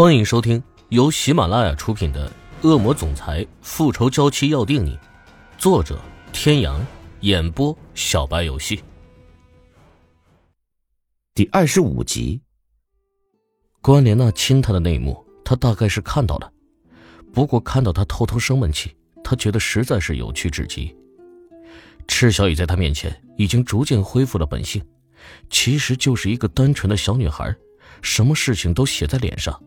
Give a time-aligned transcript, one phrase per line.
[0.00, 2.26] 欢迎收听由喜马拉雅出品的
[2.66, 4.96] 《恶魔总裁复仇娇妻要定你》，
[5.58, 6.00] 作者：
[6.32, 6.82] 天阳，
[7.20, 8.82] 演播：小白游戏。
[11.34, 12.40] 第二十五集，
[13.82, 16.50] 关莲娜亲他的那一幕，他大概是看到了。
[17.34, 20.96] 不过看到他偷偷生闷气，他觉得实在是有趣至极。
[22.08, 24.82] 赤小雨在他面前已经逐渐恢复了本性，
[25.50, 27.54] 其实就是一个单纯的小女孩，
[28.00, 29.62] 什么事情都写在脸上。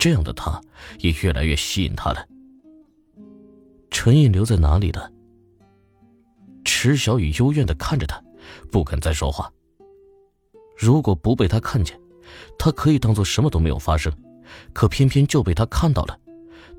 [0.00, 0.58] 这样的他，
[1.00, 2.26] 也越来越吸引他了。
[3.90, 5.12] 唇印留在哪里了？
[6.64, 8.18] 池小雨幽怨的看着他，
[8.72, 9.52] 不肯再说话。
[10.74, 12.00] 如果不被他看见，
[12.58, 14.10] 他可以当做什么都没有发生，
[14.72, 16.18] 可偏偏就被他看到了，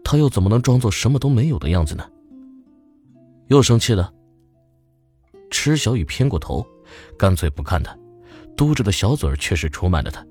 [0.03, 2.09] 他又怎么能装作什么都没有的样子呢？
[3.49, 4.11] 又生气了？
[5.51, 6.65] 池小雨偏过头，
[7.19, 7.95] 干脆不看他，
[8.57, 10.25] 嘟着的小嘴却是出卖了他。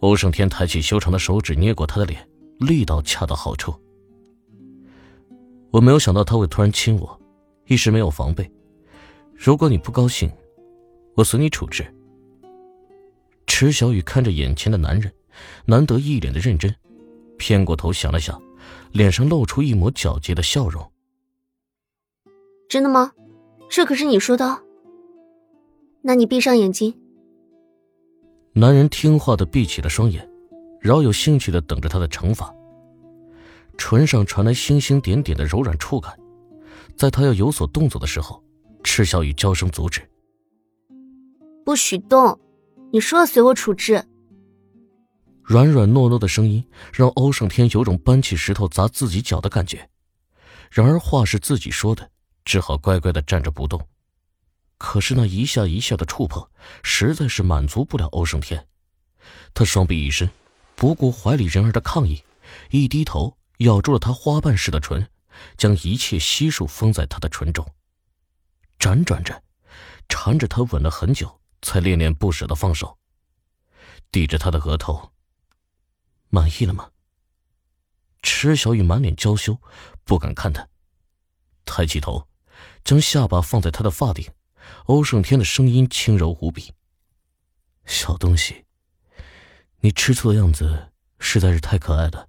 [0.00, 2.26] 欧胜天抬起修长的手指，捏过他的脸，
[2.58, 3.74] 力道恰到好处。
[5.70, 7.20] 我没有想到他会突然亲我，
[7.66, 8.50] 一时没有防备。
[9.34, 10.30] 如果你不高兴，
[11.14, 11.86] 我随你处置。
[13.46, 15.12] 池小雨看着眼前的男人，
[15.66, 16.74] 难得一脸的认真，
[17.36, 18.40] 偏过头想了想，
[18.92, 20.90] 脸上露出一抹皎洁的笑容。
[22.68, 23.12] 真的吗？
[23.68, 24.62] 这可是你说的。
[26.02, 26.98] 那你闭上眼睛。
[28.52, 30.28] 男人听话的闭起了双眼，
[30.80, 32.52] 饶有兴趣的等着他的惩罚。
[33.78, 36.18] 唇上传来星星点点的柔软触感，
[36.96, 38.42] 在他要有所动作的时候，
[38.82, 40.02] 赤小雨娇声阻止
[41.64, 42.38] ：“不许动！
[42.92, 44.04] 你说了随我处置。”
[45.44, 49.88] 软软糯糯的声音让欧胜天有种搬起石头砸自己脚的感觉，
[50.72, 52.10] 然而话是自己说的，
[52.44, 53.80] 只好乖乖的站着不动。
[54.80, 56.48] 可是那一下一下的触碰，
[56.82, 58.66] 实在是满足不了欧胜天。
[59.52, 60.28] 他双臂一伸，
[60.74, 62.24] 不顾怀里人儿的抗议，
[62.70, 65.06] 一低头咬住了她花瓣似的唇，
[65.58, 67.64] 将一切悉数封在她的唇中。
[68.78, 69.42] 辗转着，
[70.08, 72.96] 缠着她吻了很久，才恋恋不舍的放手，
[74.10, 75.12] 抵着她的额头。
[76.30, 76.88] 满意了吗？
[78.22, 79.60] 池小雨满脸娇羞，
[80.04, 80.66] 不敢看他，
[81.66, 82.26] 抬起头，
[82.82, 84.26] 将下巴放在他的发顶。
[84.86, 86.72] 欧胜天的声音轻柔无比。
[87.86, 88.64] 小东西，
[89.80, 90.88] 你吃醋的样子
[91.18, 92.28] 实在是太可爱了。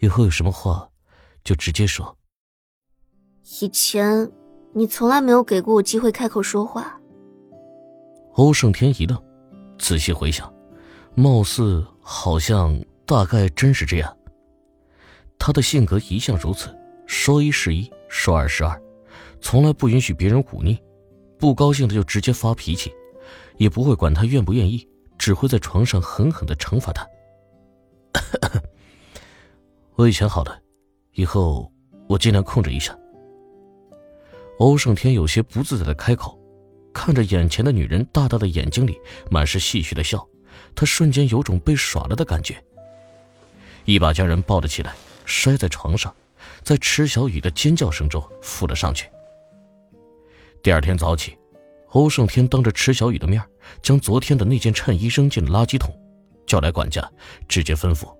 [0.00, 0.90] 以后有什么话，
[1.42, 2.16] 就直接说。
[3.60, 4.30] 以前
[4.74, 7.00] 你从来没有给过我机会开口说话。
[8.34, 9.20] 欧胜天一愣，
[9.78, 10.52] 仔细回想，
[11.14, 14.16] 貌似好像大概真是这样。
[15.38, 16.76] 他的性格一向如此，
[17.06, 18.80] 说一是一，说二是二，
[19.40, 20.78] 从来不允许别人忤逆。
[21.38, 22.92] 不高兴的就直接发脾气，
[23.56, 27.06] 也不会管他愿不愿意，只会在床上狠狠的惩罚他。
[29.94, 30.60] 我以前好了，
[31.12, 31.70] 以后
[32.08, 32.96] 我尽量控制一下。
[34.58, 36.36] 欧胜天有些不自在的开口，
[36.92, 38.98] 看着眼前的女人大大的眼睛里
[39.30, 40.26] 满是戏谑的笑，
[40.74, 42.60] 他瞬间有种被耍了的感觉，
[43.84, 46.12] 一把将人抱了起来，摔在床上，
[46.64, 49.08] 在池小雨的尖叫声中扶了上去。
[50.60, 51.38] 第二天早起，
[51.90, 53.42] 欧胜天当着池小雨的面，
[53.80, 55.94] 将昨天的那件衬衣扔进了垃圾桶，
[56.46, 57.08] 叫来管家，
[57.46, 58.12] 直接吩咐：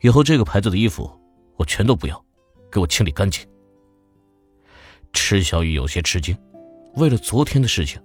[0.00, 1.10] 以后这个牌子的衣服
[1.56, 2.24] 我全都不要，
[2.70, 3.46] 给我清理干净。
[5.12, 6.36] 池小雨有些吃惊，
[6.96, 8.02] 为了昨天的事情，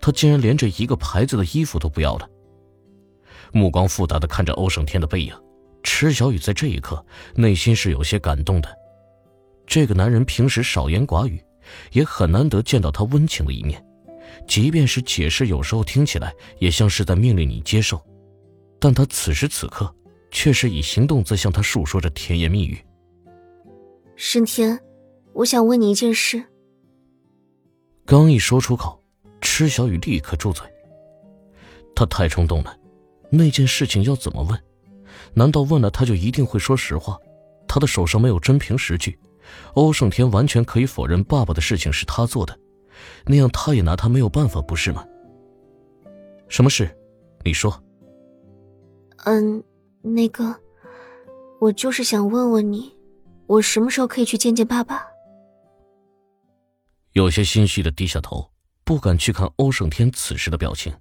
[0.00, 2.28] 他竟然连这一个牌子的衣服都不要了。
[3.52, 5.34] 目光复杂的看着欧胜天的背影，
[5.82, 7.04] 池小雨在这一刻
[7.34, 8.68] 内心是有些感动的。
[9.66, 11.42] 这个男人平时少言寡语。
[11.92, 13.84] 也很难得见到他温情的一面，
[14.46, 18.00] 即便是解释，有时候听起来也像是在命令你接受，
[18.78, 19.94] 但他此时此刻
[20.30, 22.78] 却是以行动在向他诉说着甜言蜜语。
[24.16, 24.78] 申天，
[25.32, 26.44] 我想问你一件事。
[28.04, 29.02] 刚一说出口，
[29.40, 30.66] 池小雨立刻住嘴。
[31.94, 32.76] 他太冲动了，
[33.30, 34.60] 那件事情要怎么问？
[35.32, 37.16] 难道问了他就一定会说实话？
[37.68, 39.16] 他的手上没有真凭实据。
[39.74, 42.58] 欧胜天完全可以否认爸爸的事情是他做的，
[43.26, 45.06] 那样他也拿他没有办法，不是吗？
[46.48, 46.96] 什么事？
[47.44, 47.82] 你说。
[49.24, 49.62] 嗯，
[50.02, 50.54] 那个，
[51.60, 52.96] 我就是想问问你，
[53.46, 55.06] 我什么时候可以去见见爸爸？
[57.12, 58.50] 有些心虚的低下头，
[58.84, 60.92] 不敢去看欧胜天此时的表情。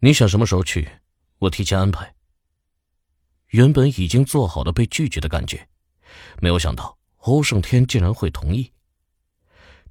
[0.00, 0.88] 你想什么时候去？
[1.38, 2.14] 我提前安排。
[3.50, 5.68] 原本已经做好了被拒绝的感觉。
[6.40, 8.72] 没有想到欧胜天竟然会同意。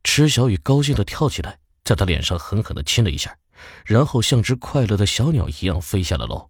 [0.04, 3.38] 池小雨高兴的跳起来，在他脸上狠狠的亲了一下，
[3.86, 6.50] 然后像只快乐的小鸟一样飞下了楼。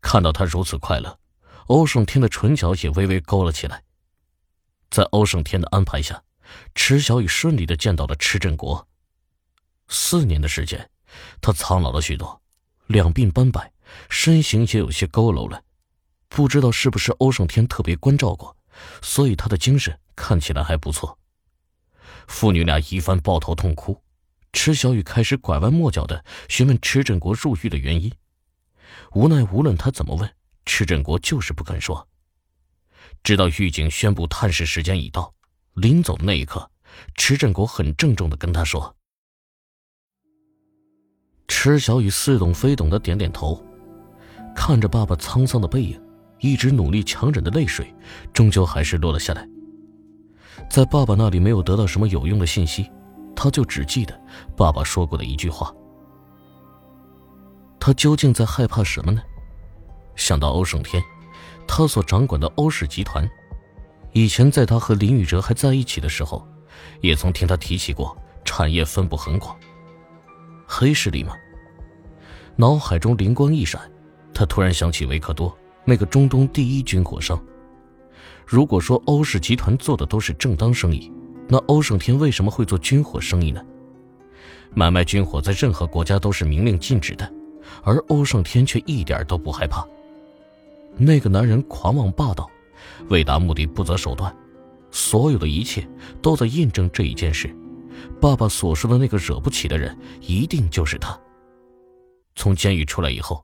[0.00, 1.18] 看到他如此快乐，
[1.66, 3.82] 欧胜天的唇角也微微勾了起来。
[4.90, 6.22] 在欧胜天的安排下，
[6.74, 8.88] 池小雨顺利的见到了池振国。
[9.88, 10.90] 四年的时间，
[11.40, 12.40] 他苍老了许多，
[12.86, 13.72] 两鬓斑白，
[14.08, 15.62] 身形也有些佝偻了。
[16.28, 18.56] 不知道是不是欧胜天特别关照过，
[19.02, 21.18] 所以他的精神看起来还不错。
[22.26, 24.02] 父女俩一番抱头痛哭，
[24.52, 28.12] 池小雨开始拐弯抹角的询问池振国入狱的原因。
[29.12, 30.30] 无奈无论他怎么问，
[30.66, 32.06] 池振国就是不肯说。
[33.22, 35.34] 直到狱警宣布探视时间已到，
[35.74, 36.70] 临走的那一刻，
[37.14, 38.94] 池振国很郑重的跟他说
[41.48, 43.64] ：“池小雨似懂非懂的点点头，
[44.54, 46.00] 看着爸爸沧桑的背影，
[46.40, 47.94] 一直努力强忍的泪水，
[48.32, 49.48] 终究还是落了下来。
[50.70, 52.90] 在爸爸那里没有得到什么有用的信息，
[53.34, 54.20] 他就只记得
[54.56, 55.72] 爸爸说过的一句话。
[57.80, 59.22] 他究竟在害怕什么呢？
[60.16, 61.02] 想到欧胜天，
[61.66, 63.28] 他所掌管的欧氏集团，
[64.12, 66.46] 以前在他和林宇哲还在一起的时候，
[67.00, 69.56] 也曾听他提起过产业分布很广。
[70.66, 71.34] 黑势力吗？
[72.56, 73.80] 脑海中灵光一闪，
[74.34, 75.56] 他突然想起维克多，
[75.88, 77.42] 那个中东第一军火商。
[78.46, 81.10] 如果说欧氏集团做的都是正当生意，
[81.48, 83.64] 那欧胜天为什么会做军火生意呢？
[84.74, 87.32] 买卖军火在任何国家都是明令禁止的，
[87.82, 89.82] 而欧胜天却一点都不害怕。
[90.98, 92.46] 那个男人狂妄霸道，
[93.08, 94.36] 为达目的不择手段，
[94.90, 95.88] 所有的一切
[96.20, 97.50] 都在印证这一件事。
[98.20, 101.18] 爸爸所说的那个惹不起的人，一定就是他。
[102.36, 103.42] 从监狱出来以后，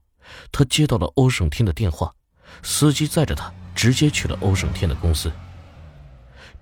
[0.53, 2.13] 他接到了欧胜天的电话，
[2.63, 5.33] 司机载着他直接去了欧胜天的公司。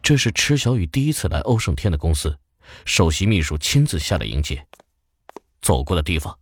[0.02, 2.36] 这是池小雨第一次来欧胜天的公司，
[2.84, 4.66] 首席秘书亲自下来迎接。
[5.60, 6.36] 走过的地方，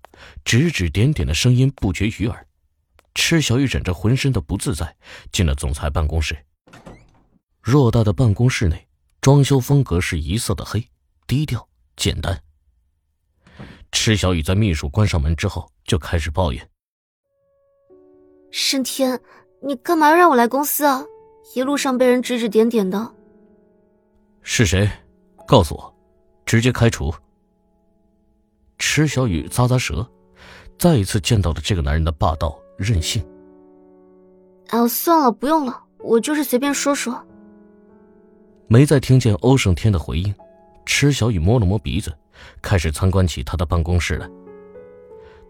[0.44, 2.46] 指指点点的声音不绝于耳。
[3.14, 4.96] 池小雨忍着浑身的不自在，
[5.32, 6.46] 进了总裁办公室。
[7.62, 8.88] 偌大的办公室内，
[9.20, 10.88] 装修风格是一色的黑。
[11.26, 12.42] 低调简单。
[13.92, 16.68] 池小雨在秘书关上门之后就开始抱怨
[18.50, 19.20] ：“盛天，
[19.62, 21.04] 你干嘛要让我来公司啊？
[21.54, 23.14] 一路上被人指指点点的。”
[24.42, 24.88] 是谁？
[25.46, 25.94] 告诉我，
[26.44, 27.12] 直接开除。
[28.78, 30.08] 池小雨咂咂舌，
[30.78, 33.24] 再一次见到了这个男人的霸道任性。
[34.68, 37.22] 啊，算了，不用了，我就是随便说说。
[38.68, 40.34] 没再听见欧胜天的回应。
[40.86, 42.12] 池小雨摸了摸鼻子，
[42.62, 44.28] 开始参观起他的办公室来。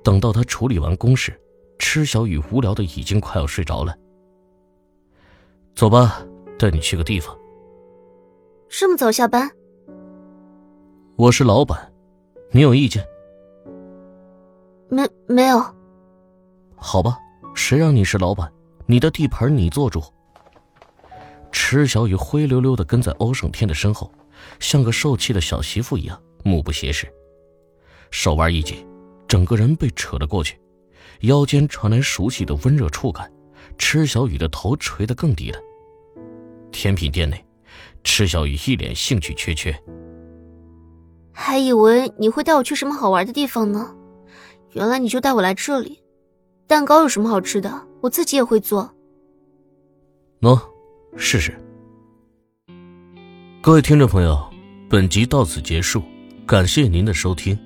[0.02, 1.38] 等到他处理完公事，
[1.80, 3.96] 池小雨无聊的已经快要睡着了。
[5.74, 6.22] 走吧，
[6.58, 7.36] 带你去个地方。
[8.68, 9.50] 这么早下班？
[11.16, 11.90] 我是老板，
[12.52, 13.02] 你有意见？
[14.90, 15.58] 没没有。
[16.76, 17.18] 好吧，
[17.54, 18.52] 谁让你是老板？
[18.84, 20.02] 你的地盘你做主。
[21.50, 24.12] 池小雨灰溜溜的跟在欧胜天的身后。
[24.58, 27.10] 像个受气的小媳妇一样，目不斜视，
[28.10, 28.86] 手腕一紧，
[29.26, 30.58] 整个人被扯了过去，
[31.20, 33.30] 腰间传来熟悉的温热触感，
[33.76, 35.58] 池小雨的头垂得更低了。
[36.72, 37.44] 甜品店内，
[38.04, 39.76] 池小雨一脸兴趣缺缺，
[41.32, 43.94] 还以为你会带我去什么好玩的地方呢，
[44.72, 46.00] 原来你就带我来这里。
[46.66, 47.86] 蛋糕有什么好吃的？
[48.00, 48.94] 我自己也会做。
[50.40, 50.58] 喏，
[51.16, 51.52] 试试。
[53.60, 54.38] 各位听众朋友，
[54.88, 56.02] 本集到此结束，
[56.46, 57.58] 感谢您的收听。